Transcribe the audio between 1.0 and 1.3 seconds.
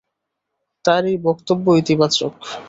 এই